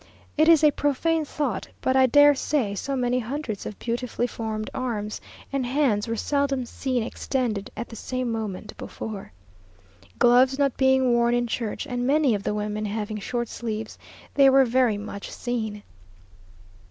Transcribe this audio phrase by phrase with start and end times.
[0.35, 4.71] It is a profane thought, but I dare say so many hundreds of beautifully formed
[4.73, 5.21] arms
[5.53, 9.31] and hands were seldom seen extended at the same moment before.
[10.17, 13.99] Gloves not being worn in church, and many of the women having short sleeves,
[14.33, 15.83] they were very much seen.